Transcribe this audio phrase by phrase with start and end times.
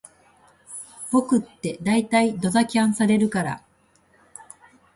[1.11, 3.63] 僕ってだいたいドタキャンされるから